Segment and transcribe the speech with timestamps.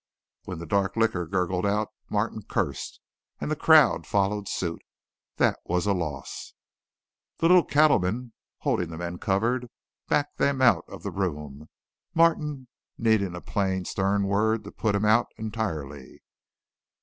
[0.45, 2.99] When the dark liquor gurgled out, Martin cursed,
[3.39, 4.81] and the crowd followed suit.
[5.35, 6.55] That was a loss!
[7.37, 9.69] The little cattleman, holding the men covered,
[10.07, 11.69] backed them out of the room,
[12.15, 12.67] Martin
[12.97, 16.23] needing a plain, stern word to put him out entirely.